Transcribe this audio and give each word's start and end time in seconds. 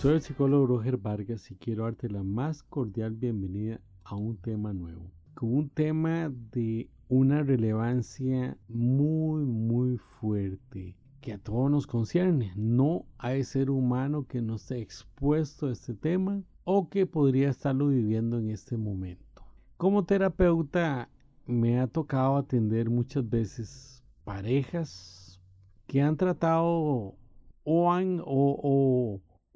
Soy 0.00 0.14
el 0.14 0.22
psicólogo 0.22 0.66
Roger 0.66 0.96
Vargas 0.96 1.50
y 1.50 1.56
quiero 1.56 1.84
darte 1.84 2.08
la 2.08 2.22
más 2.22 2.62
cordial 2.62 3.12
bienvenida 3.12 3.82
a 4.04 4.16
un 4.16 4.38
tema 4.38 4.72
nuevo, 4.72 5.10
con 5.34 5.54
un 5.54 5.68
tema 5.68 6.32
de 6.52 6.88
una 7.10 7.42
relevancia 7.42 8.56
muy, 8.66 9.44
muy 9.44 9.98
fuerte 9.98 10.96
que 11.20 11.34
a 11.34 11.38
todos 11.38 11.70
nos 11.70 11.86
concierne. 11.86 12.50
No 12.56 13.04
hay 13.18 13.44
ser 13.44 13.68
humano 13.68 14.24
que 14.26 14.40
no 14.40 14.54
esté 14.54 14.80
expuesto 14.80 15.66
a 15.66 15.72
este 15.72 15.92
tema 15.92 16.42
o 16.64 16.88
que 16.88 17.04
podría 17.04 17.50
estarlo 17.50 17.88
viviendo 17.88 18.38
en 18.38 18.48
este 18.48 18.78
momento. 18.78 19.44
Como 19.76 20.06
terapeuta 20.06 21.10
me 21.44 21.78
ha 21.78 21.86
tocado 21.86 22.38
atender 22.38 22.88
muchas 22.88 23.28
veces 23.28 24.02
parejas 24.24 25.38
que 25.86 26.00
han 26.00 26.16
tratado 26.16 27.16
o 27.64 27.92
han, 27.92 28.22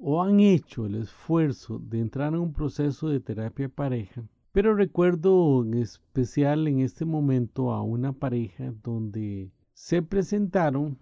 han 0.07 0.41
hecho 0.41 0.85
el 0.85 0.97
esfuerzo 0.97 1.79
de 1.79 2.01
entrar 2.01 2.35
en 2.35 2.41
un 2.41 2.53
proceso 2.53 3.09
de 3.09 3.21
terapia 3.21 3.69
pareja, 3.71 4.23
pero 4.53 4.75
recuerdo 4.75 5.65
en 5.65 5.75
especial 5.75 6.69
en 6.69 6.81
este 6.81 7.07
momento 7.07 7.73
a 7.73 7.83
una 7.83 8.13
pareja 8.13 8.75
donde 8.83 9.51
se 9.73 10.03
presentaron 10.03 10.99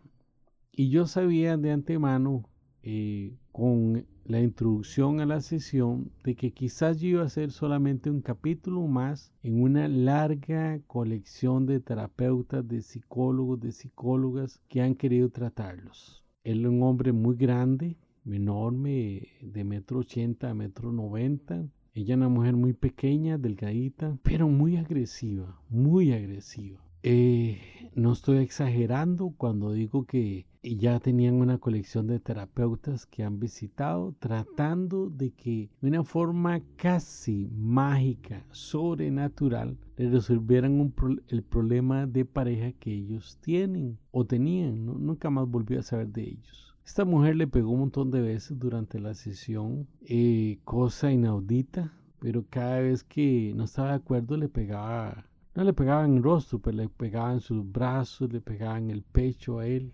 y 0.70 0.88
yo 0.88 1.06
sabía 1.06 1.56
de 1.56 1.72
antemano 1.72 2.48
eh, 2.82 3.36
con 3.50 4.06
la 4.24 4.40
introducción 4.40 5.20
a 5.20 5.26
la 5.26 5.40
sesión 5.40 6.12
de 6.22 6.36
que 6.36 6.52
quizás 6.52 7.00
yo 7.00 7.08
iba 7.08 7.24
a 7.24 7.28
ser 7.28 7.50
solamente 7.50 8.08
un 8.08 8.22
capítulo 8.22 8.86
más 8.86 9.32
en 9.42 9.62
una 9.62 9.88
larga 9.88 10.80
colección 10.86 11.66
de 11.66 11.80
terapeutas, 11.80 12.66
de 12.66 12.82
psicólogos, 12.82 13.60
de 13.60 13.72
psicólogas 13.72 14.60
que 14.68 14.80
han 14.80 14.94
querido 14.94 15.28
tratarlos. 15.28 16.24
Él 16.44 16.60
es 16.60 16.70
un 16.70 16.82
hombre 16.82 17.12
muy 17.12 17.36
grande, 17.36 17.96
enorme, 18.26 19.28
de 19.40 19.64
metro 19.64 20.00
ochenta 20.00 20.50
a 20.50 20.54
metro 20.54 20.92
noventa. 20.92 21.66
Ella 21.94 22.16
una 22.16 22.28
mujer 22.28 22.56
muy 22.56 22.72
pequeña, 22.72 23.36
delgadita, 23.36 24.16
pero 24.22 24.48
muy 24.48 24.76
agresiva, 24.76 25.60
muy 25.68 26.12
agresiva. 26.12 26.80
Eh, 27.02 27.58
no 27.94 28.12
estoy 28.12 28.38
exagerando 28.38 29.34
cuando 29.36 29.72
digo 29.72 30.06
que 30.06 30.46
ya 30.62 31.00
tenían 31.00 31.34
una 31.34 31.58
colección 31.58 32.06
de 32.06 32.20
terapeutas 32.20 33.06
que 33.06 33.24
han 33.24 33.40
visitado 33.40 34.14
tratando 34.20 35.10
de 35.10 35.32
que 35.32 35.68
de 35.80 35.88
una 35.88 36.04
forma 36.04 36.62
casi 36.76 37.50
mágica, 37.52 38.46
sobrenatural, 38.52 39.76
le 39.96 40.10
resolvieran 40.10 40.94
el 41.28 41.42
problema 41.42 42.06
de 42.06 42.24
pareja 42.24 42.70
que 42.72 42.94
ellos 42.94 43.36
tienen 43.40 43.98
o 44.12 44.24
tenían. 44.24 44.86
Nunca 44.86 45.28
más 45.28 45.48
volví 45.48 45.74
a 45.74 45.82
saber 45.82 46.08
de 46.08 46.22
ellos. 46.22 46.71
Esta 46.84 47.04
mujer 47.04 47.36
le 47.36 47.46
pegó 47.46 47.70
un 47.70 47.80
montón 47.80 48.10
de 48.10 48.20
veces 48.20 48.58
durante 48.58 48.98
la 48.98 49.14
sesión, 49.14 49.86
eh, 50.02 50.58
cosa 50.64 51.12
inaudita, 51.12 51.92
pero 52.18 52.44
cada 52.50 52.80
vez 52.80 53.04
que 53.04 53.52
no 53.54 53.64
estaba 53.64 53.90
de 53.90 53.94
acuerdo 53.94 54.36
le 54.36 54.48
pegaba, 54.48 55.24
no 55.54 55.64
le 55.64 55.72
pegaba 55.72 56.04
en 56.04 56.16
el 56.16 56.22
rostro, 56.22 56.58
pero 56.58 56.76
le 56.76 56.88
pegaba 56.88 57.32
en 57.32 57.40
sus 57.40 57.70
brazos, 57.70 58.32
le 58.32 58.40
pegaba 58.40 58.78
en 58.78 58.90
el 58.90 59.02
pecho 59.02 59.60
a 59.60 59.66
él. 59.66 59.92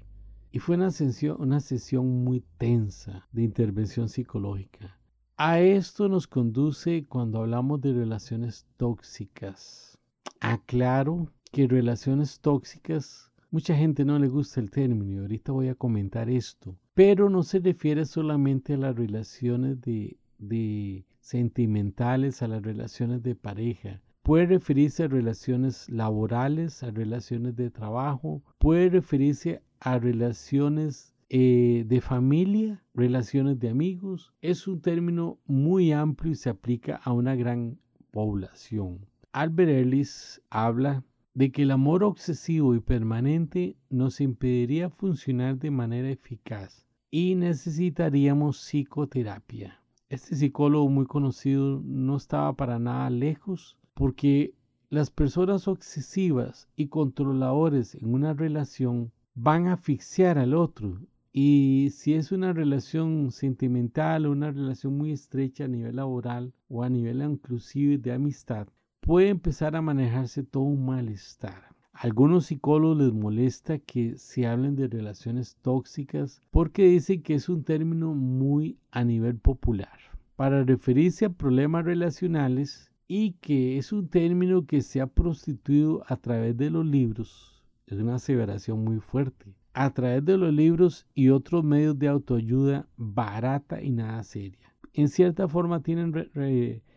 Y 0.51 0.61
fue 0.61 0.77
una 0.77 0.91
sesión, 0.91 1.37
una 1.41 1.61
sesión 1.61 2.25
muy 2.25 2.43
tensa 2.57 3.29
de 3.33 3.43
intervención 3.43 4.09
psicológica. 4.09 4.99
A 5.37 5.61
esto 5.61 6.09
nos 6.09 6.27
conduce 6.27 7.07
cuando 7.07 7.39
hablamos 7.39 7.81
de 7.81 7.93
relaciones 7.93 8.67
tóxicas. 8.77 9.99
Aclaro 10.41 11.31
que 11.53 11.69
relaciones 11.69 12.41
tóxicas 12.41 13.28
Mucha 13.51 13.75
gente 13.75 14.05
no 14.05 14.19
le 14.19 14.29
gusta 14.29 14.61
el 14.61 14.71
término 14.71 15.13
y 15.13 15.19
ahorita 15.23 15.53
voy 15.53 15.69
a 15.69 15.75
comentar 15.75 16.29
esto, 16.29 16.77
pero 16.93 17.31
no 17.31 17.43
se 17.43 17.61
refiere 17.61 18.05
solamente 18.05 18.75
a 18.75 18.77
las 18.77 18.95
relaciones 18.95 19.81
de, 19.81 20.19
de 20.37 21.07
sentimentales, 21.21 22.43
a 22.43 22.49
las 22.49 22.63
relaciones 22.63 23.23
de 23.23 23.35
pareja. 23.35 24.03
Puede 24.23 24.45
referirse 24.45 25.05
a 25.05 25.09
relaciones 25.09 25.89
laborales, 25.89 26.83
a 26.83 26.91
relaciones 26.91 27.57
de 27.57 27.71
trabajo, 27.71 28.43
puede 28.59 28.91
referirse 28.91 29.63
a 29.81 29.99
relaciones 29.99 31.15
eh, 31.31 31.85
de 31.87 32.01
familia, 32.03 32.85
relaciones 32.93 33.59
de 33.59 33.71
amigos. 33.71 34.35
Es 34.43 34.69
un 34.69 34.83
término 34.83 35.39
muy 35.47 35.93
amplio 35.93 36.33
y 36.33 36.37
se 36.37 36.51
aplica 36.51 36.97
a 36.97 37.13
una 37.13 37.35
gran 37.35 37.79
población. 38.11 39.07
Albert 39.33 39.71
Ellis 39.71 40.43
habla 40.51 41.05
de 41.39 41.53
que 41.53 41.63
el 41.63 41.71
amor 41.71 42.03
obsesivo 42.03 42.75
y 42.75 42.81
permanente 42.81 43.77
nos 43.91 44.21
impediría 44.21 44.91
funcionar 44.91 45.57
de 45.57 45.71
manera 45.71 46.11
eficaz 46.11 46.85
y 47.13 47.37
necesitaríamos 47.37 48.59
psicoterapia. 48.59 49.81
Este 50.09 50.35
psicólogo 50.35 50.89
muy 50.89 51.07
conocido 51.07 51.81
no 51.85 52.17
estaba 52.17 52.57
para 52.57 52.81
nada 52.81 53.09
lejos 53.11 53.77
porque 53.95 54.55
las 54.91 55.13
personas 55.13 55.69
obsesivas 55.69 56.67
y 56.75 56.89
controladores 56.89 57.95
en 57.95 58.15
una 58.15 58.35
relación 58.35 59.13
van 59.37 59.69
a 59.69 59.75
asfixiar 59.75 60.39
al 60.39 60.55
otro 60.55 60.99
y 61.33 61.91
si 61.93 62.15
es 62.15 62.33
una 62.33 62.53
relación 62.53 63.31
sentimental 63.31 64.27
o 64.27 64.33
una 64.33 64.51
relación 64.51 64.99
muy 64.99 65.13
estrecha 65.13 65.67
a 65.67 65.69
nivel 65.69 65.95
laboral 65.95 66.53
o 66.69 66.83
a 66.83 66.89
nivel 66.89 67.23
inclusive 67.23 67.97
de 67.99 68.13
amistad, 68.13 68.67
puede 69.01 69.29
empezar 69.29 69.77
a 69.77 69.83
manejarse 69.83 70.43
todo 70.43 70.65
un 70.65 70.87
malestar. 70.87 71.69
A 71.93 72.03
algunos 72.03 72.47
psicólogos 72.47 72.99
les 72.99 73.13
molesta 73.13 73.79
que 73.79 74.17
se 74.19 74.47
hablen 74.47 74.77
de 74.77 74.87
relaciones 74.87 75.57
tóxicas 75.63 76.43
porque 76.51 76.85
dicen 76.85 77.23
que 77.23 77.35
es 77.35 77.49
un 77.49 77.65
término 77.65 78.15
muy 78.15 78.79
a 78.91 79.05
nivel 79.05 79.37
popular 79.37 79.99
para 80.37 80.63
referirse 80.63 81.25
a 81.25 81.31
problemas 81.31 81.85
relacionales 81.85 82.93
y 83.09 83.33
que 83.41 83.79
es 83.79 83.93
un 83.93 84.07
término 84.09 84.67
que 84.67 84.83
se 84.83 85.01
ha 85.01 85.07
prostituido 85.09 86.05
a 86.07 86.17
través 86.17 86.57
de 86.57 86.71
los 86.71 86.87
libros. 86.87 87.65
Es 87.87 87.99
una 87.99 88.17
aseveración 88.17 88.85
muy 88.85 89.01
fuerte. 89.01 89.57
A 89.73 89.91
través 89.91 90.25
de 90.25 90.37
los 90.37 90.53
libros 90.53 91.07
y 91.15 91.31
otros 91.31 91.65
medios 91.65 91.99
de 91.99 92.09
autoayuda 92.09 92.87
barata 92.97 93.83
y 93.83 93.91
nada 93.91 94.23
seria. 94.23 94.75
En 94.93 95.09
cierta 95.09 95.49
forma 95.49 95.83
tienen 95.83 96.13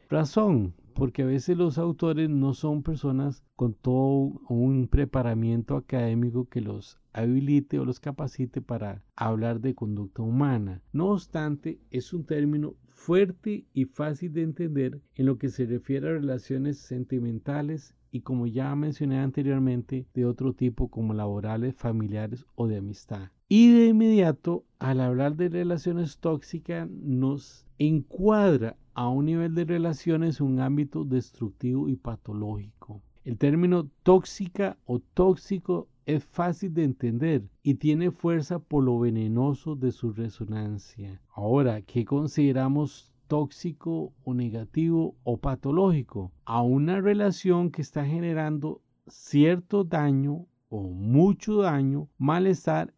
razón, 0.09 0.75
porque 0.94 1.24
a 1.24 1.25
veces 1.25 1.57
los 1.57 1.78
autores 1.78 2.29
no 2.29 2.53
son 2.53 2.84
personas 2.84 3.44
con 3.56 3.74
todo 3.74 4.41
un 4.50 4.88
preparamiento 4.88 5.75
académico 5.75 6.47
que 6.50 6.62
los 6.62 7.00
habilite 7.13 7.79
o 7.79 7.85
los 7.85 8.00
capacite 8.00 8.62
para 8.62 9.03
hablar 9.16 9.62
de 9.62 9.75
conducta 9.75 10.22
humana. 10.22 10.81
No 10.94 11.07
obstante, 11.09 11.79
es 11.90 12.13
un 12.13 12.25
término 12.25 12.75
fuerte 12.90 13.66
y 13.74 13.85
fácil 13.85 14.34
de 14.34 14.44
entender 14.44 15.02
en 15.16 15.25
lo 15.25 15.38
que 15.38 15.50
se 15.50 15.66
refiere 15.66 16.09
a 16.09 16.13
relaciones 16.13 16.78
sentimentales 16.78 17.96
y 18.12 18.22
como 18.22 18.46
ya 18.46 18.75
mencioné 18.75 19.19
anteriormente, 19.19 20.06
de 20.13 20.25
otro 20.25 20.53
tipo 20.53 20.90
como 20.90 21.13
laborales, 21.13 21.75
familiares 21.75 22.46
o 22.56 22.68
de 22.68 22.78
amistad. 22.78 23.29
Y 23.47 23.72
de 23.72 23.88
inmediato, 23.88 24.66
al 24.79 25.00
hablar 25.00 25.35
de 25.35 25.50
relaciones 25.50 26.19
tóxicas, 26.19 26.90
nos 26.90 27.66
encuadra 27.79 28.78
a 28.94 29.09
un 29.09 29.25
nivel 29.25 29.56
de 29.56 29.66
relaciones 29.66 30.41
un 30.41 30.59
ámbito 30.59 31.06
destructivo 31.06 31.90
y 31.90 31.96
patológico. 31.96 33.02
El 33.24 33.38
término 33.38 33.88
tóxica 34.03 34.78
o 34.85 35.00
tóxico 35.00 35.88
es 36.06 36.24
fácil 36.25 36.74
de 36.74 36.84
entender 36.84 37.44
y 37.63 37.75
tiene 37.75 38.12
fuerza 38.12 38.59
por 38.59 38.84
lo 38.84 39.00
venenoso 39.00 39.75
de 39.75 39.91
su 39.91 40.12
resonancia. 40.12 41.22
Ahora, 41.34 41.81
¿qué 41.84 42.03
consideramos 42.03 43.12
tóxico 43.28 44.12
o 44.24 44.34
negativo 44.34 45.16
o 45.23 45.38
patológico? 45.38 46.31
A 46.46 46.62
una 46.62 47.00
relación 47.00 47.69
que 47.69 47.81
está 47.81 48.06
generando 48.06 48.81
cierto 49.08 49.84
daño 49.84 50.47
o 50.69 50.81
mucho 50.81 51.58
daño, 51.58 52.08
malestar 52.17 52.94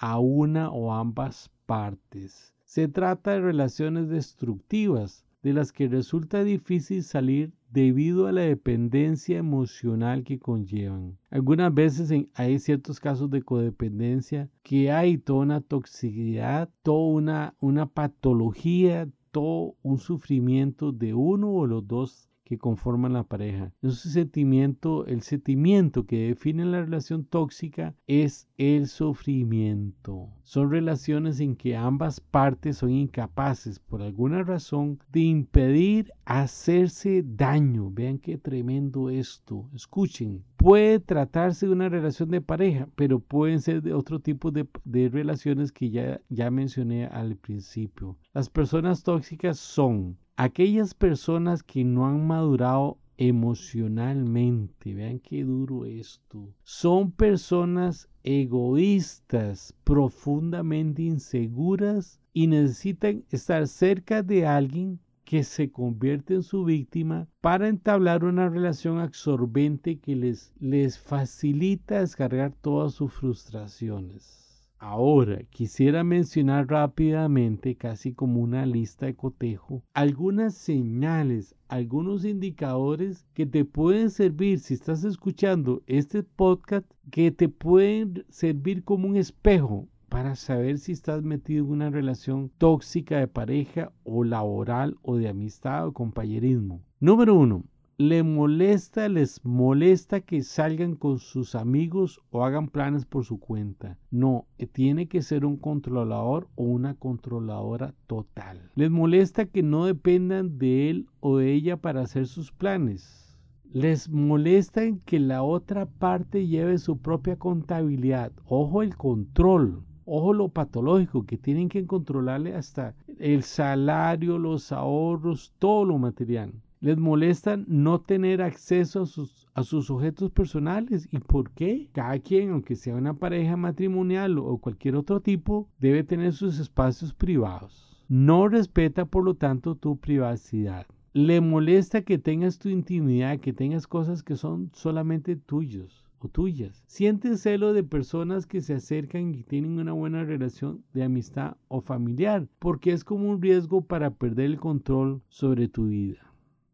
a 0.00 0.18
una 0.18 0.70
o 0.70 0.92
ambas 0.92 1.50
partes. 1.66 2.54
Se 2.64 2.86
trata 2.86 3.32
de 3.32 3.40
relaciones 3.40 4.08
destructivas 4.08 5.24
de 5.42 5.52
las 5.52 5.72
que 5.72 5.88
resulta 5.88 6.44
difícil 6.44 7.02
salir 7.02 7.52
debido 7.70 8.26
a 8.26 8.32
la 8.32 8.42
dependencia 8.42 9.38
emocional 9.38 10.24
que 10.24 10.38
conllevan. 10.38 11.18
Algunas 11.30 11.72
veces 11.72 12.12
hay 12.34 12.58
ciertos 12.58 12.98
casos 12.98 13.30
de 13.30 13.42
codependencia 13.42 14.48
que 14.62 14.90
hay 14.90 15.18
toda 15.18 15.40
una 15.40 15.60
toxicidad, 15.60 16.70
toda 16.82 17.08
una, 17.12 17.54
una 17.60 17.86
patología, 17.86 19.08
todo 19.30 19.76
un 19.82 19.98
sufrimiento 19.98 20.92
de 20.92 21.14
uno 21.14 21.52
o 21.52 21.66
los 21.66 21.86
dos 21.86 22.27
que 22.48 22.58
conforman 22.58 23.12
la 23.12 23.24
pareja. 23.24 23.72
Ese 23.82 24.10
sentimiento, 24.10 25.04
el 25.06 25.20
sentimiento 25.20 26.06
que 26.06 26.28
define 26.28 26.64
la 26.64 26.80
relación 26.80 27.24
tóxica 27.24 27.94
es 28.06 28.48
el 28.56 28.88
sufrimiento. 28.88 30.30
Son 30.44 30.70
relaciones 30.70 31.40
en 31.40 31.56
que 31.56 31.76
ambas 31.76 32.20
partes 32.20 32.78
son 32.78 32.90
incapaces 32.90 33.78
por 33.78 34.00
alguna 34.00 34.42
razón 34.42 34.98
de 35.12 35.20
impedir 35.20 36.10
hacerse 36.24 37.22
daño. 37.22 37.90
Vean 37.90 38.18
qué 38.18 38.38
tremendo 38.38 39.10
esto. 39.10 39.68
Escuchen. 39.74 40.42
Puede 40.56 41.00
tratarse 41.00 41.66
de 41.66 41.72
una 41.72 41.90
relación 41.90 42.30
de 42.30 42.40
pareja, 42.40 42.88
pero 42.96 43.20
pueden 43.20 43.60
ser 43.60 43.82
de 43.82 43.92
otro 43.92 44.20
tipo 44.20 44.50
de, 44.50 44.66
de 44.84 45.08
relaciones 45.10 45.70
que 45.70 45.90
ya, 45.90 46.20
ya 46.30 46.50
mencioné 46.50 47.06
al 47.06 47.36
principio. 47.36 48.16
Las 48.32 48.48
personas 48.48 49.02
tóxicas 49.02 49.58
son 49.58 50.16
aquellas 50.38 50.94
personas 50.94 51.64
que 51.64 51.82
no 51.82 52.06
han 52.06 52.24
madurado 52.24 52.96
emocionalmente, 53.16 54.94
vean 54.94 55.18
qué 55.18 55.42
duro 55.42 55.84
esto, 55.84 56.54
son 56.62 57.10
personas 57.10 58.08
egoístas, 58.22 59.74
profundamente 59.82 61.02
inseguras 61.02 62.20
y 62.32 62.46
necesitan 62.46 63.24
estar 63.30 63.66
cerca 63.66 64.22
de 64.22 64.46
alguien 64.46 65.00
que 65.24 65.42
se 65.42 65.72
convierte 65.72 66.34
en 66.34 66.44
su 66.44 66.64
víctima 66.64 67.26
para 67.40 67.66
entablar 67.66 68.22
una 68.22 68.48
relación 68.48 69.00
absorbente 69.00 69.98
que 69.98 70.14
les, 70.14 70.54
les 70.60 71.00
facilita 71.00 71.98
descargar 71.98 72.52
todas 72.60 72.94
sus 72.94 73.12
frustraciones. 73.12 74.47
Ahora, 74.80 75.42
quisiera 75.50 76.04
mencionar 76.04 76.68
rápidamente, 76.68 77.74
casi 77.74 78.12
como 78.12 78.40
una 78.40 78.64
lista 78.64 79.06
de 79.06 79.16
cotejo, 79.16 79.82
algunas 79.92 80.54
señales, 80.54 81.56
algunos 81.66 82.24
indicadores 82.24 83.26
que 83.34 83.44
te 83.44 83.64
pueden 83.64 84.08
servir 84.10 84.60
si 84.60 84.74
estás 84.74 85.02
escuchando 85.02 85.82
este 85.88 86.22
podcast, 86.22 86.88
que 87.10 87.32
te 87.32 87.48
pueden 87.48 88.24
servir 88.28 88.84
como 88.84 89.08
un 89.08 89.16
espejo 89.16 89.88
para 90.08 90.36
saber 90.36 90.78
si 90.78 90.92
estás 90.92 91.24
metido 91.24 91.64
en 91.64 91.70
una 91.72 91.90
relación 91.90 92.50
tóxica 92.56 93.18
de 93.18 93.26
pareja 93.26 93.92
o 94.04 94.22
laboral 94.22 94.96
o 95.02 95.16
de 95.16 95.28
amistad 95.28 95.88
o 95.88 95.92
compañerismo. 95.92 96.82
Número 97.00 97.34
uno, 97.34 97.64
le 98.00 98.22
molesta, 98.22 99.08
les 99.08 99.44
molesta 99.44 100.20
que 100.20 100.44
salgan 100.44 100.94
con 100.94 101.18
sus 101.18 101.56
amigos 101.56 102.20
o 102.30 102.44
hagan 102.44 102.68
planes 102.68 103.04
por 103.04 103.24
su 103.24 103.40
cuenta. 103.40 103.98
No, 104.12 104.46
eh, 104.58 104.68
tiene 104.68 105.08
que 105.08 105.20
ser 105.20 105.44
un 105.44 105.56
controlador 105.56 106.46
o 106.54 106.62
una 106.62 106.94
controladora 106.94 107.96
total. 108.06 108.70
Les 108.76 108.88
molesta 108.88 109.46
que 109.46 109.64
no 109.64 109.84
dependan 109.84 110.58
de 110.58 110.90
él 110.90 111.06
o 111.18 111.38
de 111.38 111.52
ella 111.52 111.76
para 111.76 112.02
hacer 112.02 112.28
sus 112.28 112.52
planes. 112.52 113.36
Les 113.72 114.08
molesta 114.08 114.82
que 115.04 115.18
la 115.18 115.42
otra 115.42 115.86
parte 115.86 116.46
lleve 116.46 116.78
su 116.78 116.98
propia 116.98 117.34
contabilidad. 117.34 118.30
Ojo 118.46 118.84
el 118.84 118.96
control. 118.96 119.82
Ojo 120.04 120.32
lo 120.34 120.50
patológico, 120.50 121.26
que 121.26 121.36
tienen 121.36 121.68
que 121.68 121.84
controlarle 121.84 122.54
hasta 122.54 122.94
el 123.18 123.42
salario, 123.42 124.38
los 124.38 124.70
ahorros, 124.70 125.52
todo 125.58 125.84
lo 125.84 125.98
material 125.98 126.52
les 126.80 126.96
molesta 126.96 127.56
no 127.66 128.00
tener 128.00 128.40
acceso 128.40 129.02
a 129.02 129.06
sus, 129.06 129.48
a 129.52 129.64
sus 129.64 129.90
objetos 129.90 130.30
personales. 130.30 131.08
¿Y 131.10 131.18
por 131.18 131.50
qué? 131.50 131.88
Cada 131.92 132.18
quien, 132.20 132.50
aunque 132.50 132.76
sea 132.76 132.94
una 132.94 133.14
pareja 133.14 133.56
matrimonial 133.56 134.38
o 134.38 134.58
cualquier 134.58 134.94
otro 134.94 135.20
tipo, 135.20 135.68
debe 135.80 136.04
tener 136.04 136.32
sus 136.32 136.60
espacios 136.60 137.12
privados. 137.12 137.98
No 138.08 138.46
respeta, 138.46 139.06
por 139.06 139.24
lo 139.24 139.34
tanto, 139.34 139.74
tu 139.74 139.96
privacidad. 139.96 140.86
Le 141.12 141.40
molesta 141.40 142.02
que 142.02 142.16
tengas 142.16 142.60
tu 142.60 142.68
intimidad, 142.68 143.40
que 143.40 143.52
tengas 143.52 143.88
cosas 143.88 144.22
que 144.22 144.36
son 144.36 144.70
solamente 144.72 145.34
tuyos 145.34 146.04
o 146.20 146.28
tuyas. 146.28 146.84
Siente 146.86 147.36
celo 147.36 147.72
de 147.72 147.82
personas 147.82 148.46
que 148.46 148.60
se 148.60 148.74
acercan 148.74 149.34
y 149.34 149.42
tienen 149.42 149.78
una 149.78 149.92
buena 149.92 150.22
relación 150.22 150.84
de 150.94 151.02
amistad 151.02 151.56
o 151.66 151.80
familiar, 151.80 152.46
porque 152.60 152.92
es 152.92 153.02
como 153.02 153.28
un 153.30 153.42
riesgo 153.42 153.80
para 153.80 154.10
perder 154.10 154.46
el 154.46 154.60
control 154.60 155.22
sobre 155.28 155.66
tu 155.66 155.86
vida 155.86 156.27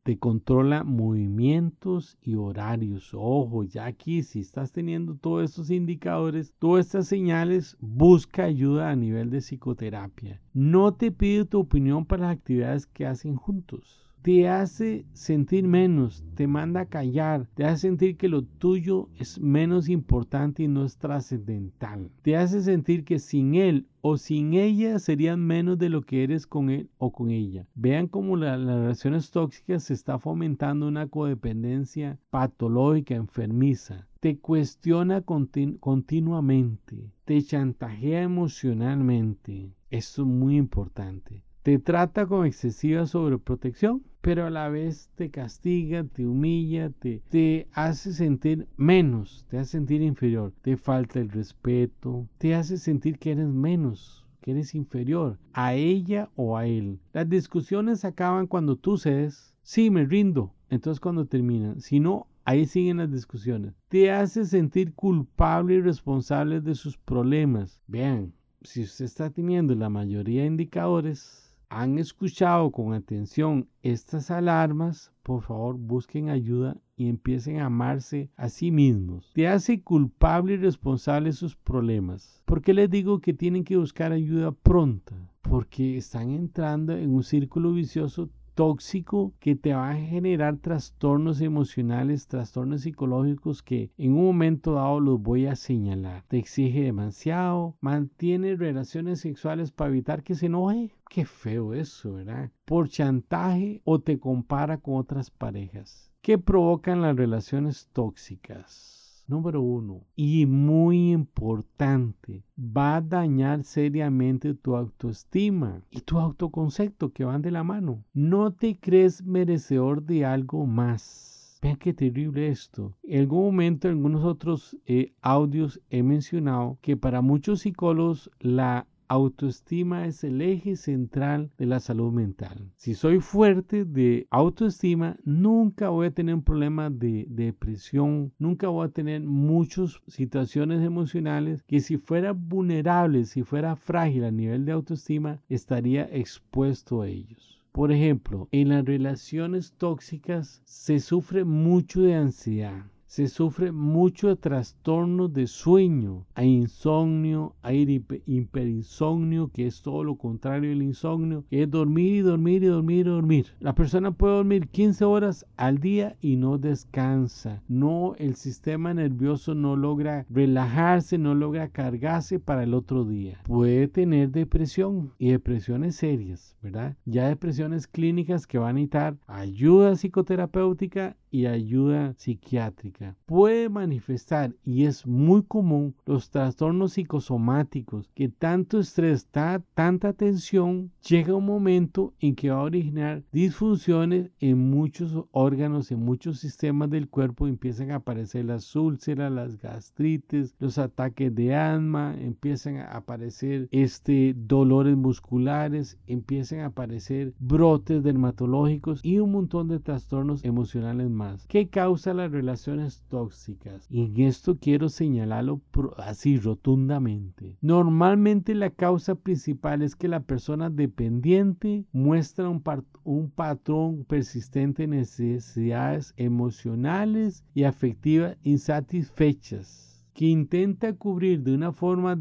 te 0.05 0.19
controla 0.19 0.85
movimientos 0.85 2.19
y 2.21 2.35
horarios. 2.35 3.13
Ojo, 3.15 3.65
ya 3.65 3.87
aquí 3.87 4.23
si 4.23 4.41
estás 4.41 4.71
teniendo 4.71 5.17
todos 5.17 5.45
estos 5.45 5.71
indicadores, 5.71 6.53
todas 6.59 6.87
estas 6.87 7.09
señales, 7.09 7.79
busca 7.81 8.45
ayuda 8.45 8.91
a 8.91 8.97
nivel 8.97 9.31
de 9.31 9.41
psicoterapia. 9.41 10.43
No 10.53 10.93
te 10.93 11.11
pide 11.11 11.47
tu 11.47 11.59
opinión 11.59 12.05
para 12.05 12.25
las 12.27 12.37
actividades 12.37 12.87
que 12.87 13.07
hacen 13.07 13.37
juntos 13.37 14.04
te 14.25 14.49
hace 14.49 15.05
sentir 15.13 15.69
menos, 15.69 16.25
te 16.35 16.47
manda 16.47 16.81
a 16.81 16.87
callar, 16.87 17.47
te 17.53 17.67
hace 17.67 17.89
sentir 17.89 18.17
que 18.17 18.31
lo 18.31 18.41
tuyo 18.41 19.11
es 19.19 19.39
menos 19.39 19.91
importante 19.91 20.63
y 20.63 20.69
no 20.69 20.87
es 20.87 20.97
trascendental. 20.97 22.11
Te 22.23 22.35
hace 22.35 22.63
sentir 22.63 23.05
que 23.05 23.19
sin 23.19 23.55
él 23.55 23.87
o 24.01 24.17
sin 24.17 24.55
ella 24.55 24.99
serían 24.99 25.41
menos 25.41 25.77
de 25.77 25.91
lo 25.91 26.01
que 26.01 26.25
eres 26.25 26.47
con 26.47 26.71
él 26.71 26.89
o 26.97 27.13
con 27.13 27.31
ella. 27.31 27.67
Vean 27.75 28.07
cómo 28.07 28.39
las 28.39 28.59
relaciones 28.59 29.31
tóxicas 29.31 29.85
se 29.85 29.93
está 29.93 30.19
fomentando 30.19 30.89
una 30.89 31.07
codependencia 31.07 32.19
patológica, 32.31 33.15
enfermiza. 33.15 34.09
Te 34.21 34.39
cuestiona 34.39 35.21
continuamente, 35.21 37.13
te 37.27 37.43
chantajea 37.43 38.23
emocionalmente. 38.23 39.75
Esto 39.91 40.23
es 40.23 40.29
muy 40.29 40.57
importante. 40.57 41.43
Te 41.65 41.81
trata 41.81 42.27
con 42.27 42.47
excesiva 42.47 43.07
sobreprotección 43.07 44.05
pero 44.25 44.47
a 44.47 44.51
la 44.51 44.71
vez 44.71 45.11
te 45.17 45.31
castiga, 45.31 46.03
te 46.03 46.27
humilla, 46.27 46.89
te, 46.89 47.21
te 47.29 47.69
hace 47.75 48.15
sentir 48.15 48.67
menos, 48.79 49.45
te 49.51 49.59
hace 49.59 49.73
sentir 49.73 50.01
inferior, 50.01 50.55
te 50.63 50.79
falta 50.79 51.21
el 51.21 51.29
respeto, 51.29 52.27
te 52.39 52.55
hace 52.55 52.79
sentir 52.79 53.19
que 53.19 53.33
eres 53.33 53.49
menos, 53.49 54.25
que 54.41 54.53
eres 54.53 54.75
inferior 54.75 55.39
a 55.53 55.75
ella 55.75 56.31
o 56.37 56.57
a 56.57 56.67
él. 56.67 57.01
Las 57.13 57.29
discusiones 57.29 58.07
acaban 58.07 58.47
cuando 58.47 58.77
tú 58.77 58.97
cedes, 58.97 59.55
sí, 59.63 59.91
me 59.91 60.07
rindo, 60.07 60.55
entonces 60.71 61.01
cuando 61.01 61.27
terminan, 61.27 61.83
si 61.83 62.01
no, 62.01 62.27
ahí 62.47 62.65
siguen 62.65 62.97
las 62.97 63.13
discusiones. 63.13 63.75
Te 63.89 64.11
hace 64.11 64.47
sentir 64.47 64.95
culpable 64.95 65.75
y 65.75 65.81
responsable 65.83 66.63
de 66.63 66.75
sus 66.75 66.97
problemas. 66.97 67.83
Vean, 67.89 68.33
si 68.63 68.85
usted 68.85 69.05
está 69.05 69.29
teniendo 69.29 69.75
la 69.75 69.91
mayoría 69.91 70.41
de 70.41 70.49
indicadores, 70.49 71.44
han 71.69 71.99
escuchado 71.99 72.71
con 72.71 72.95
atención 72.95 73.69
estas 73.83 74.31
alarmas, 74.31 75.13
por 75.23 75.43
favor 75.43 75.77
busquen 75.77 76.29
ayuda 76.29 76.77
y 76.97 77.09
empiecen 77.09 77.59
a 77.59 77.67
amarse 77.67 78.31
a 78.37 78.49
sí 78.49 78.71
mismos. 78.71 79.31
Te 79.35 79.49
hace 79.49 79.83
culpable 79.83 80.55
y 80.55 80.57
responsable 80.59 81.33
sus 81.33 81.57
problemas. 81.57 82.43
¿Por 82.45 82.63
qué 82.63 82.75
les 82.75 82.91
digo 82.91 83.21
que 83.21 83.35
tienen 83.35 83.65
que 83.65 83.77
buscar 83.77 84.13
ayuda 84.13 84.53
pronta? 84.53 85.15
Porque 85.43 85.97
están 85.97 86.31
entrando 86.31 86.97
en 86.97 87.15
un 87.15 87.23
círculo 87.23 87.73
vicioso 87.73 88.31
tóxico 88.55 89.35
que 89.41 89.57
te 89.57 89.75
va 89.75 89.91
a 89.91 89.97
generar 89.97 90.57
trastornos 90.59 91.41
emocionales, 91.41 92.27
trastornos 92.27 92.83
psicológicos 92.83 93.63
que 93.63 93.91
en 93.99 94.13
un 94.13 94.25
momento 94.25 94.75
dado 94.75 95.01
los 95.01 95.21
voy 95.21 95.47
a 95.47 95.57
señalar. 95.57 96.25
Te 96.29 96.39
exige 96.39 96.83
demasiado, 96.83 97.77
mantiene 97.81 98.57
relaciones 98.57 99.21
sexuales 99.21 99.71
para 99.73 99.91
evitar 99.91 100.23
que 100.23 100.35
se 100.35 100.47
enoje. 100.47 100.95
Qué 101.09 101.25
feo 101.25 101.75
eso, 101.75 102.15
¿verdad? 102.15 102.51
Por 102.65 102.89
chantaje 102.89 103.83
o 103.85 104.01
te 104.01 104.19
compara 104.19 104.79
con 104.79 104.97
otras 104.97 105.31
parejas. 105.31 106.11
¿Qué 106.23 106.39
provocan 106.39 107.03
las 107.03 107.17
relaciones 107.17 107.89
tóxicas? 107.93 108.94
Número 109.27 109.63
uno, 109.63 110.03
y 110.17 110.45
muy 110.45 111.13
importante, 111.13 112.45
va 112.59 112.97
a 112.97 113.01
dañar 113.01 113.65
seriamente 113.65 114.53
tu 114.53 114.77
autoestima 114.77 115.81
y 115.91 116.01
tu 116.03 116.19
autoconcepto 116.19 117.11
que 117.11 117.25
van 117.25 117.41
de 117.41 117.51
la 117.51 117.65
mano. 117.65 118.05
No 118.13 118.53
te 118.53 118.79
crees 118.79 119.25
merecedor 119.25 120.03
de 120.03 120.27
algo 120.27 120.67
más. 120.67 121.59
Vean 121.63 121.77
qué 121.77 121.95
terrible 121.95 122.49
esto. 122.49 122.95
En 123.03 123.21
algún 123.21 123.45
momento, 123.47 123.89
en 123.89 123.95
algunos 123.95 124.25
otros 124.25 124.77
eh, 124.85 125.15
audios 125.23 125.81
he 125.89 126.03
mencionado 126.03 126.77
que 126.83 126.99
para 126.99 127.23
muchos 127.23 127.61
psicólogos 127.61 128.31
la 128.41 128.87
autoestima 129.09 130.07
es 130.07 130.25
el 130.25 130.41
eje 130.41 130.77
central 130.77 131.51
de 131.59 131.67
la 131.67 131.81
salud 131.81 132.13
mental. 132.13 132.71
Si 132.77 132.95
soy 132.95 133.21
fuerte 133.21 133.85
de 133.85 134.27
autoestima, 134.31 135.17
nunca 135.25 135.89
voy 135.89 136.07
a 136.07 136.11
tener 136.11 136.35
un 136.35 136.43
problema 136.43 136.91
de, 136.91 137.27
depresión, 137.29 138.33
nunca 138.39 138.69
voy 138.69 138.87
a 138.87 138.91
tener 138.91 139.21
muchas 139.23 140.01
situaciones 140.07 140.83
emocionales 140.83 141.63
que 141.63 141.81
si 141.81 141.97
fuera 141.97 142.33
vulnerable, 142.33 143.25
si 143.25 143.43
fuera 143.43 143.77
frágil 143.77 144.25
a 144.25 144.31
nivel 144.31 144.65
de 144.65 144.73
autoestima, 144.73 145.41
estaría 145.49 146.05
expuesto 146.13 147.03
a 147.03 147.09
ellos. 147.09 147.61
Por 147.73 147.91
ejemplo, 147.91 148.49
en 148.53 148.69
las 148.69 148.85
relaciones 148.85 149.73
tóxicas 149.73 150.63
se 150.65 151.01
sufre 151.01 151.45
mucho 151.45 152.03
de 152.03 152.15
ansiedad 152.15 152.85
se 153.07 153.29
sufre 153.29 153.73
mucho 153.73 154.29
de 154.29 154.37
trastornos 154.37 155.33
de 155.33 155.47
sueño. 155.47 156.27
Hay 156.35 156.49
insomnio, 156.49 157.55
hay 157.63 158.05
hiperinsomnio, 158.27 159.51
que 159.53 159.67
es 159.67 159.83
todo 159.83 160.05
lo 160.05 160.17
contrario 160.17 160.71
del 160.71 160.83
insomnio, 160.83 161.45
que 161.49 161.63
es 161.63 161.71
dormir 161.71 162.15
y 162.15 162.21
dormir 162.21 162.63
y 162.63 162.67
dormir 162.67 163.07
y 163.07 163.11
dormir. 163.11 163.47
La 163.61 163.75
persona 163.75 164.13
puede 164.13 164.37
dormir 164.37 164.69
15 164.69 165.05
horas 165.05 165.47
al 165.57 165.79
día 165.79 166.17
y 166.21 166.37
no 166.37 166.59
descansa. 166.59 167.63
No, 167.69 168.15
el 168.19 168.35
sistema 168.35 168.95
nervioso 168.95 169.55
no 169.55 169.77
logra 169.77 170.27
relajarse, 170.31 171.19
no 171.19 171.35
logra 171.35 171.69
cargarse 171.69 172.41
para 172.41 172.65
el 172.65 172.75
otro 172.75 173.05
día. 173.05 173.41
Puede 173.45 173.89
tener 173.89 174.31
depresión 174.31 175.13
y 175.19 175.31
depresiones 175.31 175.97
serias, 175.97 176.57
¿verdad? 176.63 176.97
Ya 177.05 177.29
depresiones 177.29 177.87
clínicas 177.87 178.47
que 178.47 178.59
van 178.59 178.71
a 178.71 178.73
necesitar 178.75 179.17
ayuda 179.27 179.97
psicoterapéutica 179.97 181.17
y 181.35 181.47
ayuda 181.47 182.15
psiquiátrica. 182.17 183.17
Puede 183.27 183.69
manifestar, 183.69 184.55
y 184.65 184.85
es 184.85 185.05
muy 185.05 185.43
común, 185.43 185.97
los 186.07 186.31
trastornos 186.31 186.93
psicosomáticos, 186.93 188.09
que 188.15 188.29
tanto 188.29 188.79
estrés, 188.79 189.27
tanta 189.27 190.13
tensión, 190.13 190.93
llega 191.05 191.35
un 191.35 191.45
momento 191.45 192.15
en 192.21 192.37
que 192.37 192.51
va 192.51 192.59
a 192.59 192.63
originar 192.63 193.25
disfunciones 193.33 194.31
en 194.39 194.71
muchos 194.71 195.25
órganos, 195.33 195.91
en 195.91 196.05
muchos 196.05 196.39
sistemas 196.39 196.89
del 196.89 197.09
cuerpo, 197.09 197.49
empiezan 197.49 197.91
a 197.91 197.97
aparecer 197.97 198.45
las 198.45 198.77
úlceras, 198.77 199.33
las 199.33 199.61
gastritis, 199.61 200.55
los 200.61 200.79
ataques 200.79 201.35
de 201.35 201.57
asma, 201.57 202.15
empiezan 202.17 202.77
a 202.77 202.93
aparecer 202.93 203.67
este, 203.73 204.35
dolores 204.37 204.97
musculares, 204.97 205.99
empiezan 206.07 206.61
a 206.61 206.67
aparecer 206.67 207.35
brotes 207.41 208.05
dermatológicos 208.05 209.01
y 209.03 209.19
un 209.19 209.33
montón 209.33 209.67
de 209.67 209.81
trastornos 209.81 210.45
emocionales 210.45 211.11
más 211.11 211.24
¿Qué 211.49 211.69
causa 211.69 212.15
las 212.15 212.31
relaciones 212.31 213.03
tóxicas? 213.09 213.87
Y 213.91 214.05
en 214.05 214.21
esto 214.21 214.59
quiero 214.59 214.89
señalarlo 214.89 215.61
así 215.97 216.39
rotundamente. 216.39 217.57
Normalmente 217.61 218.55
la 218.55 218.71
causa 218.71 219.15
principal 219.15 219.83
es 219.83 219.97
que 219.97 220.09
la 220.09 220.21
persona 220.21 220.71
dependiente 220.71 221.85
muestra 221.93 222.49
un, 222.49 222.63
un 223.05 223.31
patrón 223.31 224.05
persistente 224.05 224.83
de 224.83 224.89
necesidades 224.89 226.15
emocionales 226.17 227.45
y 227.55 227.65
afectivas 227.65 228.37
insatisfechas 228.43 229.95
que 230.15 230.27
intenta 230.27 230.93
cubrir 230.93 231.43
de 231.43 231.55
una 231.55 231.73
forma 231.73 232.17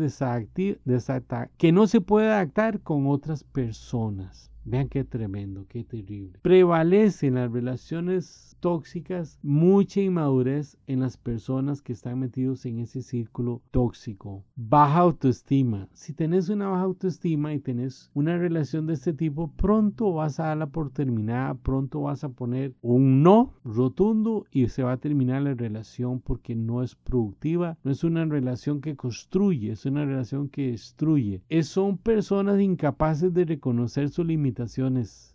que 1.58 1.72
no 1.72 1.88
se 1.88 2.02
puede 2.02 2.28
adaptar 2.28 2.82
con 2.82 3.08
otras 3.08 3.44
personas. 3.44 4.53
Vean 4.66 4.88
qué 4.88 5.04
tremendo, 5.04 5.66
qué 5.68 5.84
terrible. 5.84 6.40
Prevalecen 6.42 7.36
las 7.36 7.52
relaciones 7.52 8.56
tóxicas, 8.62 9.38
mucha 9.44 10.00
inmadurez 10.00 10.78
en 10.88 11.02
las 11.02 11.18
personas 11.18 11.82
que 11.82 11.92
están 11.92 12.20
metidos 12.20 12.66
en 12.66 12.80
ese 12.80 13.02
círculo 13.02 13.62
tóxico. 13.72 14.46
Baja 14.56 15.00
autoestima. 15.00 15.90
Si 15.92 16.14
tenés 16.14 16.48
una 16.48 16.70
baja 16.70 16.84
autoestima 16.84 17.54
y 17.54 17.60
tenés 17.60 18.10
una 18.14 18.38
relación 18.38 18.88
de 18.88 18.94
este 18.94 19.12
tipo, 19.12 19.52
pronto 19.58 20.14
vas 20.14 20.40
a 20.40 20.48
darla 20.48 20.68
por 20.68 20.92
terminada, 20.92 21.56
pronto 21.56 22.04
vas 22.04 22.24
a 22.24 22.30
poner 22.30 22.74
un 22.82 23.22
no 23.22 23.52
rotundo 23.66 24.46
y 24.50 24.70
se 24.70 24.84
va 24.84 24.94
a 24.94 24.98
terminar 24.98 25.42
la 25.42 25.56
relación 25.56 26.22
porque 26.22 26.56
no 26.56 26.84
es 26.84 26.96
productiva, 26.96 27.78
no 27.84 27.92
es 27.92 28.06
una 28.06 28.24
relación 28.24 28.80
que 28.80 28.96
construye, 28.96 29.74
es 29.74 29.86
una 29.86 30.06
relación 30.06 30.48
que 30.48 30.72
destruye. 30.72 31.42
Es, 31.50 31.68
son 31.68 31.98
personas 31.98 32.62
incapaces 32.62 33.34
de 33.34 33.44
reconocer 33.44 34.08
su 34.08 34.24
limitación 34.24 34.53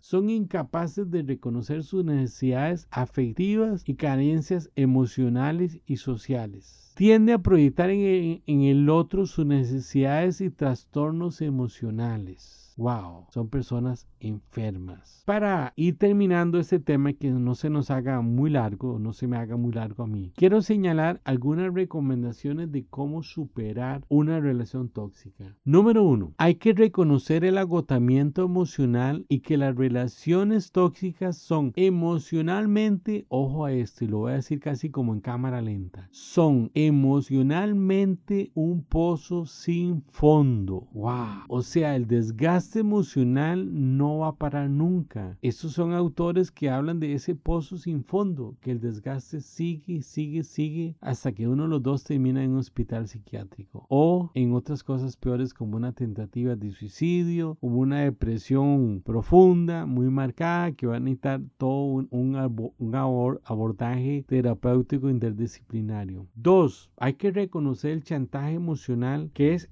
son 0.01 0.29
incapaces 0.29 1.09
de 1.09 1.23
reconocer 1.23 1.83
sus 1.83 2.05
necesidades 2.05 2.87
afectivas 2.91 3.83
y 3.85 3.95
carencias 3.95 4.69
emocionales 4.75 5.79
y 5.85 5.97
sociales. 5.97 6.93
Tiende 6.95 7.33
a 7.33 7.39
proyectar 7.39 7.89
en 7.89 8.41
el 8.47 8.89
otro 8.89 9.25
sus 9.25 9.45
necesidades 9.45 10.41
y 10.41 10.49
trastornos 10.49 11.41
emocionales 11.41 12.68
wow, 12.79 13.25
son 13.29 13.49
personas 13.49 14.07
enfermas. 14.21 15.23
Para 15.25 15.73
ir 15.75 15.97
terminando 15.97 16.59
este 16.59 16.79
tema 16.79 17.11
y 17.11 17.15
que 17.15 17.29
no 17.29 17.53
se 17.53 17.69
nos 17.69 17.91
haga 17.91 18.21
muy 18.21 18.49
largo, 18.49 18.99
no 18.99 19.11
se 19.11 19.27
me 19.27 19.35
haga 19.35 19.57
muy 19.57 19.73
largo 19.73 20.03
a 20.03 20.07
mí, 20.07 20.31
quiero 20.37 20.61
señalar 20.61 21.19
algunas 21.25 21.73
recomendaciones 21.73 22.71
de 22.71 22.85
cómo 22.89 23.21
superar 23.21 24.05
una 24.07 24.39
relación 24.39 24.87
tóxica. 24.87 25.57
Número 25.65 26.05
uno, 26.05 26.33
hay 26.37 26.55
que 26.55 26.71
reconocer 26.71 27.43
el 27.43 27.57
agotamiento 27.57 28.45
emocional 28.45 29.25
y 29.27 29.41
que 29.41 29.57
las 29.57 29.75
relaciones 29.75 30.71
tóxicas 30.71 31.37
son 31.37 31.73
emocionalmente, 31.75 33.25
ojo 33.27 33.65
a 33.65 33.73
esto 33.73 34.05
y 34.05 34.07
lo 34.07 34.19
voy 34.19 34.31
a 34.31 34.35
decir 34.35 34.61
casi 34.61 34.89
como 34.89 35.13
en 35.13 35.19
cámara 35.19 35.61
lenta, 35.61 36.07
son 36.11 36.71
emocionalmente 36.75 38.51
un 38.53 38.83
pozo 38.83 39.45
sin 39.45 40.01
fondo. 40.11 40.87
Wow. 40.93 41.43
O 41.49 41.61
sea, 41.61 41.97
el 41.97 42.07
desgaste 42.07 42.68
emocional 42.75 43.97
no 43.97 44.19
va 44.19 44.29
a 44.29 44.35
parar 44.35 44.69
nunca. 44.69 45.37
Estos 45.41 45.73
son 45.73 45.93
autores 45.93 46.51
que 46.51 46.69
hablan 46.69 46.99
de 46.99 47.13
ese 47.13 47.35
pozo 47.35 47.77
sin 47.77 48.03
fondo, 48.03 48.55
que 48.61 48.71
el 48.71 48.79
desgaste 48.79 49.41
sigue, 49.41 50.01
sigue, 50.01 50.43
sigue 50.43 50.95
hasta 51.01 51.31
que 51.31 51.47
uno 51.47 51.63
de 51.63 51.69
los 51.69 51.83
dos 51.83 52.03
termina 52.03 52.43
en 52.43 52.51
un 52.51 52.57
hospital 52.57 53.07
psiquiátrico 53.07 53.85
o 53.89 54.31
en 54.33 54.53
otras 54.53 54.83
cosas 54.83 55.17
peores 55.17 55.53
como 55.53 55.77
una 55.77 55.93
tentativa 55.93 56.55
de 56.55 56.71
suicidio, 56.71 57.57
o 57.61 57.67
una 57.67 58.01
depresión 58.01 59.01
profunda, 59.03 59.85
muy 59.85 60.09
marcada, 60.09 60.71
que 60.71 60.87
va 60.87 60.97
a 60.97 60.99
necesitar 60.99 61.41
todo 61.57 61.85
un, 61.85 62.07
un 62.11 62.95
abordaje 62.95 64.25
terapéutico 64.27 65.09
interdisciplinario. 65.09 66.27
Dos, 66.35 66.91
hay 66.97 67.13
que 67.13 67.31
reconocer 67.31 67.91
el 67.91 68.03
chantaje 68.03 68.53
emocional 68.53 69.31
que 69.33 69.53
es, 69.53 69.69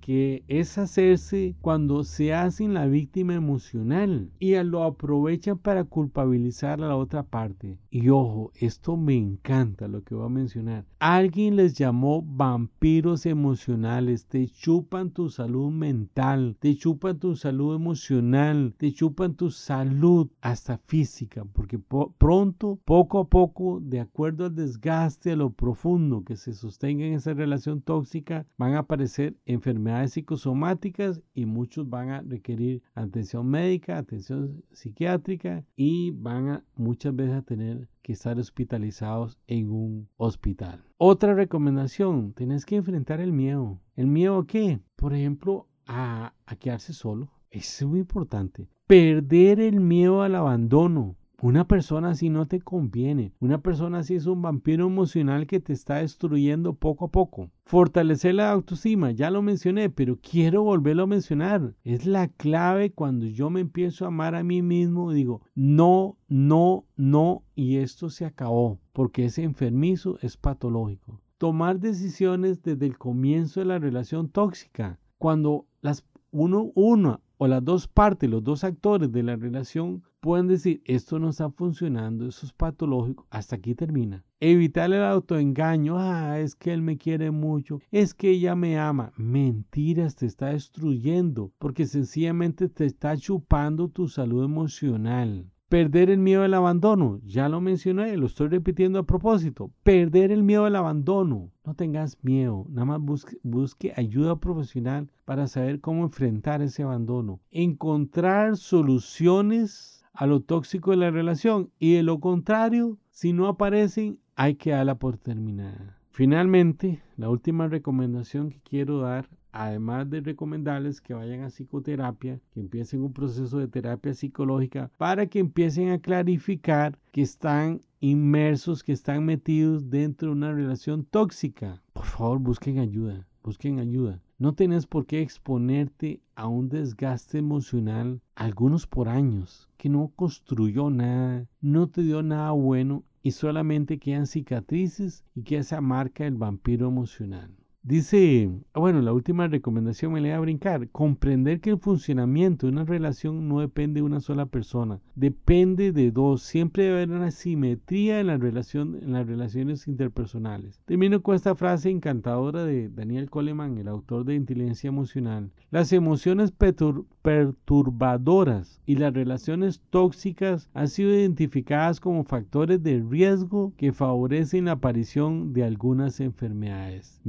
que 0.00 0.44
es 0.48 0.78
hacerse 0.78 1.54
cuando 1.60 2.04
se 2.04 2.23
hacen 2.32 2.72
la 2.72 2.86
víctima 2.86 3.34
emocional 3.34 4.30
y 4.38 4.54
lo 4.62 4.84
aprovechan 4.84 5.58
para 5.58 5.84
culpabilizar 5.84 6.80
a 6.80 6.88
la 6.88 6.96
otra 6.96 7.24
parte. 7.24 7.78
Y 7.90 8.08
ojo, 8.08 8.52
esto 8.54 8.96
me 8.96 9.16
encanta 9.16 9.88
lo 9.88 10.02
que 10.02 10.14
voy 10.14 10.26
a 10.26 10.28
mencionar. 10.28 10.84
Alguien 10.98 11.56
les 11.56 11.74
llamó 11.74 12.22
vampiros 12.22 13.26
emocionales, 13.26 14.26
te 14.26 14.46
chupan 14.46 15.10
tu 15.10 15.28
salud 15.28 15.70
mental, 15.70 16.56
te 16.58 16.76
chupan 16.76 17.18
tu 17.18 17.36
salud 17.36 17.74
emocional, 17.74 18.74
te 18.78 18.92
chupan 18.92 19.34
tu 19.34 19.50
salud 19.50 20.28
hasta 20.40 20.78
física, 20.78 21.44
porque 21.52 21.78
pronto, 22.18 22.78
poco 22.84 23.18
a 23.18 23.28
poco, 23.28 23.80
de 23.80 24.00
acuerdo 24.00 24.46
al 24.46 24.54
desgaste, 24.54 25.32
a 25.32 25.36
lo 25.36 25.50
profundo 25.50 26.24
que 26.24 26.36
se 26.36 26.52
sostenga 26.52 27.04
en 27.04 27.14
esa 27.14 27.34
relación 27.34 27.80
tóxica, 27.80 28.46
van 28.56 28.74
a 28.74 28.80
aparecer 28.80 29.36
enfermedades 29.46 30.12
psicosomáticas 30.12 31.22
y 31.34 31.46
muchos 31.46 31.88
van 31.88 32.10
a 32.10 32.13
requerir 32.22 32.82
atención 32.94 33.46
médica, 33.48 33.98
atención 33.98 34.62
psiquiátrica 34.72 35.64
y 35.76 36.10
van 36.12 36.48
a 36.48 36.64
muchas 36.76 37.14
veces 37.14 37.34
a 37.34 37.42
tener 37.42 37.88
que 38.02 38.12
estar 38.12 38.38
hospitalizados 38.38 39.38
en 39.46 39.70
un 39.70 40.08
hospital. 40.16 40.84
Otra 40.98 41.34
recomendación, 41.34 42.32
tienes 42.34 42.66
que 42.66 42.76
enfrentar 42.76 43.20
el 43.20 43.32
miedo. 43.32 43.80
¿El 43.96 44.06
miedo 44.06 44.38
a 44.38 44.46
qué? 44.46 44.80
Por 44.96 45.14
ejemplo, 45.14 45.68
a, 45.86 46.34
a 46.46 46.56
quedarse 46.56 46.92
solo. 46.92 47.30
es 47.50 47.84
muy 47.84 48.00
importante. 48.00 48.68
Perder 48.86 49.60
el 49.60 49.80
miedo 49.80 50.22
al 50.22 50.34
abandono. 50.34 51.16
Una 51.42 51.66
persona 51.66 52.10
así 52.10 52.30
no 52.30 52.46
te 52.46 52.60
conviene. 52.60 53.32
Una 53.40 53.58
persona 53.60 53.98
así 53.98 54.14
es 54.14 54.26
un 54.26 54.40
vampiro 54.40 54.86
emocional 54.86 55.46
que 55.46 55.60
te 55.60 55.72
está 55.72 55.96
destruyendo 55.96 56.74
poco 56.74 57.06
a 57.06 57.10
poco. 57.10 57.50
Fortalecer 57.64 58.36
la 58.36 58.50
autoestima, 58.50 59.10
ya 59.10 59.30
lo 59.30 59.42
mencioné, 59.42 59.90
pero 59.90 60.18
quiero 60.20 60.62
volverlo 60.62 61.02
a 61.02 61.08
mencionar. 61.08 61.74
Es 61.82 62.06
la 62.06 62.28
clave 62.28 62.92
cuando 62.92 63.26
yo 63.26 63.50
me 63.50 63.60
empiezo 63.60 64.04
a 64.04 64.08
amar 64.08 64.34
a 64.34 64.44
mí 64.44 64.62
mismo. 64.62 65.12
Digo, 65.12 65.42
no, 65.54 66.16
no, 66.28 66.86
no, 66.96 67.44
y 67.54 67.76
esto 67.76 68.10
se 68.10 68.24
acabó, 68.24 68.78
porque 68.92 69.26
ese 69.26 69.42
enfermizo 69.42 70.18
es 70.22 70.36
patológico. 70.36 71.20
Tomar 71.38 71.80
decisiones 71.80 72.62
desde 72.62 72.86
el 72.86 72.96
comienzo 72.96 73.60
de 73.60 73.66
la 73.66 73.78
relación 73.78 74.28
tóxica. 74.28 74.98
Cuando 75.18 75.66
las 75.80 76.04
uno, 76.30 76.72
una 76.74 77.20
o 77.36 77.46
las 77.46 77.64
dos 77.64 77.86
partes, 77.86 78.28
los 78.28 78.42
dos 78.42 78.64
actores 78.64 79.12
de 79.12 79.22
la 79.22 79.36
relación 79.36 80.02
pueden 80.24 80.48
decir, 80.48 80.80
esto 80.86 81.18
no 81.18 81.28
está 81.28 81.50
funcionando, 81.50 82.26
eso 82.26 82.46
es 82.46 82.52
patológico, 82.54 83.26
hasta 83.28 83.56
aquí 83.56 83.74
termina. 83.74 84.24
Evitar 84.40 84.90
el 84.90 85.02
autoengaño, 85.02 85.98
ah, 85.98 86.40
es 86.40 86.54
que 86.54 86.72
él 86.72 86.80
me 86.80 86.96
quiere 86.96 87.30
mucho, 87.30 87.80
es 87.90 88.14
que 88.14 88.30
ella 88.30 88.56
me 88.56 88.78
ama. 88.78 89.12
Mentiras, 89.18 90.16
te 90.16 90.24
está 90.24 90.46
destruyendo, 90.46 91.52
porque 91.58 91.84
sencillamente 91.84 92.70
te 92.70 92.86
está 92.86 93.18
chupando 93.18 93.90
tu 93.90 94.08
salud 94.08 94.42
emocional. 94.42 95.50
Perder 95.68 96.08
el 96.08 96.20
miedo 96.20 96.42
al 96.42 96.54
abandono, 96.54 97.20
ya 97.22 97.50
lo 97.50 97.60
mencioné, 97.60 98.16
lo 98.16 98.24
estoy 98.24 98.48
repitiendo 98.48 99.00
a 99.00 99.06
propósito. 99.06 99.72
Perder 99.82 100.32
el 100.32 100.42
miedo 100.42 100.64
al 100.64 100.76
abandono. 100.76 101.50
No 101.66 101.74
tengas 101.74 102.16
miedo, 102.22 102.64
nada 102.70 102.86
más 102.86 103.00
busque, 103.00 103.36
busque, 103.42 103.92
ayuda 103.94 104.40
profesional 104.40 105.10
para 105.26 105.48
saber 105.48 105.80
cómo 105.80 106.04
enfrentar 106.04 106.62
ese 106.62 106.82
abandono. 106.82 107.40
Encontrar 107.50 108.56
soluciones 108.56 109.93
a 110.14 110.26
lo 110.26 110.40
tóxico 110.40 110.92
de 110.92 110.96
la 110.96 111.10
relación 111.10 111.70
y 111.78 111.94
de 111.94 112.02
lo 112.02 112.20
contrario, 112.20 112.98
si 113.10 113.32
no 113.32 113.48
aparecen, 113.48 114.18
hay 114.36 114.54
que 114.54 114.70
darla 114.70 114.94
por 114.94 115.18
terminada. 115.18 115.98
Finalmente, 116.10 117.02
la 117.16 117.28
última 117.28 117.68
recomendación 117.68 118.50
que 118.50 118.60
quiero 118.62 119.00
dar 119.00 119.28
además 119.54 120.10
de 120.10 120.20
recomendarles 120.20 121.00
que 121.00 121.14
vayan 121.14 121.42
a 121.42 121.48
psicoterapia, 121.48 122.40
que 122.52 122.60
empiecen 122.60 123.02
un 123.02 123.12
proceso 123.12 123.58
de 123.58 123.68
terapia 123.68 124.12
psicológica 124.12 124.90
para 124.98 125.26
que 125.26 125.38
empiecen 125.38 125.90
a 125.90 126.00
clarificar 126.00 126.98
que 127.12 127.22
están 127.22 127.80
inmersos, 128.00 128.82
que 128.82 128.92
están 128.92 129.24
metidos 129.24 129.88
dentro 129.90 130.28
de 130.28 130.34
una 130.34 130.52
relación 130.52 131.04
tóxica. 131.04 131.80
Por 131.92 132.04
favor, 132.04 132.40
busquen 132.40 132.80
ayuda, 132.80 133.28
busquen 133.44 133.78
ayuda. 133.78 134.20
No 134.36 134.52
tienes 134.52 134.86
por 134.86 135.06
qué 135.06 135.22
exponerte 135.22 136.20
a 136.34 136.48
un 136.48 136.68
desgaste 136.68 137.38
emocional, 137.38 138.20
algunos 138.34 138.88
por 138.88 139.08
años, 139.08 139.68
que 139.76 139.88
no 139.88 140.10
construyó 140.16 140.90
nada, 140.90 141.46
no 141.60 141.88
te 141.88 142.02
dio 142.02 142.20
nada 142.22 142.50
bueno 142.50 143.04
y 143.22 143.30
solamente 143.30 143.98
quedan 143.98 144.26
cicatrices 144.26 145.24
y 145.36 145.44
que 145.44 145.58
esa 145.58 145.80
marca 145.80 146.26
el 146.26 146.34
vampiro 146.34 146.88
emocional. 146.88 147.54
Dice, 147.86 148.50
ah, 148.72 148.80
bueno, 148.80 149.02
la 149.02 149.12
última 149.12 149.46
recomendación 149.46 150.10
me 150.10 150.22
le 150.22 150.30
da 150.30 150.36
a 150.36 150.40
brincar, 150.40 150.88
comprender 150.88 151.60
que 151.60 151.68
el 151.68 151.78
funcionamiento 151.78 152.66
de 152.66 152.72
una 152.72 152.86
relación 152.86 153.46
no 153.46 153.60
depende 153.60 154.00
de 154.00 154.06
una 154.06 154.20
sola 154.20 154.46
persona, 154.46 155.02
depende 155.14 155.92
de 155.92 156.10
dos, 156.10 156.40
siempre 156.40 156.84
debe 156.84 157.02
haber 157.02 157.10
una 157.10 157.30
simetría 157.30 158.20
en 158.20 158.28
las 158.28 158.40
relaciones 158.40 159.86
interpersonales. 159.86 160.80
Termino 160.86 161.22
con 161.22 161.34
esta 161.34 161.54
frase 161.56 161.90
encantadora 161.90 162.64
de 162.64 162.88
Daniel 162.88 163.28
Coleman, 163.28 163.76
el 163.76 163.88
autor 163.88 164.24
de 164.24 164.34
Inteligencia 164.34 164.88
Emocional. 164.88 165.50
Las 165.70 165.92
emociones 165.92 166.52
perturbadoras 166.52 168.80
y 168.86 168.96
las 168.96 169.12
relaciones 169.12 169.82
tóxicas 169.90 170.70
han 170.72 170.88
sido 170.88 171.14
identificadas 171.14 172.00
como 172.00 172.24
factores 172.24 172.82
de 172.82 173.04
riesgo 173.06 173.74
que 173.76 173.92
favorecen 173.92 174.64
la 174.64 174.72
aparición 174.72 175.52
de 175.52 175.64
algunas 175.64 176.20
enfermedades. 176.20 177.20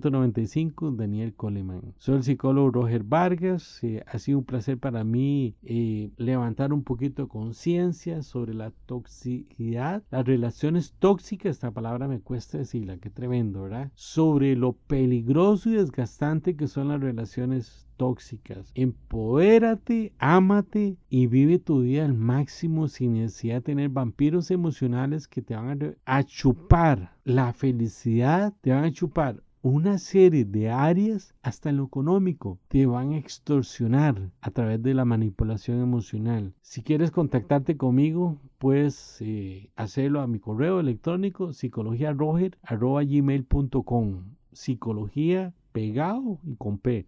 1995, 0.00 0.92
Daniel 0.92 1.34
Coleman. 1.34 1.94
Soy 1.98 2.16
el 2.16 2.22
psicólogo 2.22 2.70
Roger 2.70 3.02
Vargas. 3.04 3.82
Eh, 3.84 4.02
ha 4.06 4.18
sido 4.18 4.38
un 4.38 4.44
placer 4.44 4.78
para 4.78 5.04
mí 5.04 5.54
eh, 5.62 6.10
levantar 6.16 6.72
un 6.72 6.82
poquito 6.82 7.22
de 7.22 7.28
conciencia 7.28 8.22
sobre 8.22 8.54
la 8.54 8.72
toxicidad, 8.86 10.02
las 10.10 10.24
relaciones 10.24 10.94
tóxicas. 10.98 11.56
Esta 11.56 11.70
palabra 11.70 12.08
me 12.08 12.20
cuesta 12.20 12.58
decirla, 12.58 12.96
qué 12.96 13.10
tremendo, 13.10 13.62
¿verdad? 13.62 13.90
Sobre 13.94 14.56
lo 14.56 14.72
peligroso 14.72 15.68
y 15.68 15.74
desgastante 15.74 16.56
que 16.56 16.66
son 16.66 16.88
las 16.88 17.00
relaciones 17.00 17.86
tóxicas. 17.96 18.72
Empodérate, 18.74 20.14
ámate 20.18 20.96
y 21.10 21.26
vive 21.26 21.58
tu 21.58 21.82
vida 21.82 22.06
al 22.06 22.14
máximo 22.14 22.88
sin 22.88 23.12
necesidad 23.12 23.56
de 23.56 23.60
tener 23.60 23.90
vampiros 23.90 24.50
emocionales 24.50 25.28
que 25.28 25.42
te 25.42 25.54
van 25.54 25.96
a 26.06 26.22
chupar 26.22 27.14
la 27.24 27.52
felicidad, 27.52 28.54
te 28.62 28.70
van 28.70 28.84
a 28.84 28.92
chupar 28.92 29.42
una 29.62 29.98
serie 29.98 30.46
de 30.46 30.70
áreas 30.70 31.34
hasta 31.42 31.68
en 31.68 31.76
lo 31.76 31.84
económico 31.84 32.58
te 32.68 32.86
van 32.86 33.12
a 33.12 33.18
extorsionar 33.18 34.30
a 34.40 34.50
través 34.50 34.82
de 34.82 34.94
la 34.94 35.04
manipulación 35.04 35.82
emocional. 35.82 36.54
Si 36.62 36.82
quieres 36.82 37.10
contactarte 37.10 37.76
conmigo, 37.76 38.38
puedes 38.58 39.18
eh, 39.20 39.68
hacerlo 39.76 40.22
a 40.22 40.26
mi 40.26 40.38
correo 40.38 40.80
electrónico 40.80 41.52
psicologiaroger.gmail.com 41.52 44.24
Psicología 44.52 45.52
pegado 45.72 46.38
y 46.44 46.56
con 46.56 46.78
P, 46.78 46.98
eh. 46.98 47.06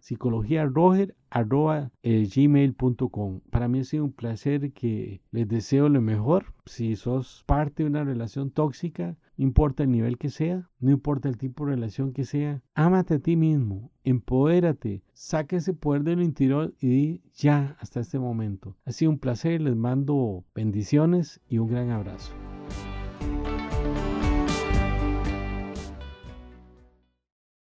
Para 3.51 3.69
mí 3.69 3.81
ha 3.81 3.85
sido 3.85 4.05
un 4.05 4.13
placer 4.13 4.73
que 4.73 5.21
les 5.31 5.49
deseo 5.49 5.89
lo 5.89 6.01
mejor. 6.01 6.47
Si 6.67 6.97
sos 6.97 7.45
parte 7.47 7.83
de 7.83 7.89
una 7.89 8.05
relación 8.05 8.51
tóxica, 8.51 9.17
importa 9.43 9.83
el 9.83 9.91
nivel 9.91 10.19
que 10.19 10.31
sea, 10.31 10.71
no 10.79 10.91
importa 10.93 11.29
el 11.29 11.37
tipo 11.37 11.67
de 11.67 11.73
relación 11.73 12.13
que 12.13 12.25
sea, 12.25 12.63
ámate 12.75 13.15
a 13.15 13.19
ti 13.19 13.37
mismo, 13.37 13.91
empodérate, 14.05 15.03
saca 15.15 15.57
ese 15.57 15.75
poder 15.75 16.05
del 16.05 16.23
interior 16.23 16.75
y 16.81 16.89
di 16.89 17.23
ya 17.35 17.77
hasta 17.81 18.01
este 18.01 18.19
momento. 18.19 18.77
Ha 18.85 18.93
sido 18.93 19.11
un 19.11 19.19
placer, 19.19 19.61
les 19.61 19.75
mando 19.75 20.45
bendiciones 20.55 21.41
y 21.49 21.59
un 21.59 21.69
gran 21.69 21.91
abrazo. 21.91 22.33